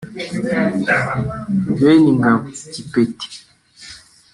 [1.79, 3.27] Beningabo (Kipeti)